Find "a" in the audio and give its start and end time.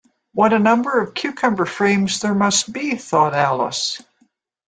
0.51-0.57